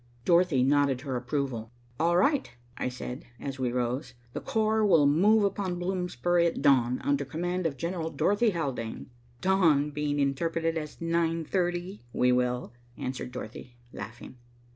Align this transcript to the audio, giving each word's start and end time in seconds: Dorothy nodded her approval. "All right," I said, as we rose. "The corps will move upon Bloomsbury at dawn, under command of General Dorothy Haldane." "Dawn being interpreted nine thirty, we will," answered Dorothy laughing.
Dorothy 0.25 0.63
nodded 0.63 1.01
her 1.01 1.15
approval. 1.15 1.71
"All 1.99 2.17
right," 2.17 2.49
I 2.75 2.89
said, 2.89 3.25
as 3.39 3.59
we 3.59 3.71
rose. 3.71 4.15
"The 4.33 4.41
corps 4.41 4.83
will 4.83 5.05
move 5.05 5.43
upon 5.43 5.77
Bloomsbury 5.77 6.47
at 6.47 6.59
dawn, 6.63 6.99
under 7.03 7.23
command 7.23 7.67
of 7.67 7.77
General 7.77 8.09
Dorothy 8.09 8.49
Haldane." 8.49 9.11
"Dawn 9.41 9.91
being 9.91 10.17
interpreted 10.17 10.73
nine 10.99 11.45
thirty, 11.45 12.01
we 12.13 12.31
will," 12.31 12.73
answered 12.97 13.31
Dorothy 13.31 13.77
laughing. 13.93 14.37